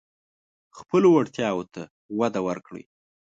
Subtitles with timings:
[0.77, 1.81] خپلو وړتیاوو ته
[2.19, 2.83] وده ورکړئ.